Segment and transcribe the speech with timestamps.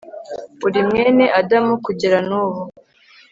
[0.67, 2.61] uri mwene adamu kugera nubu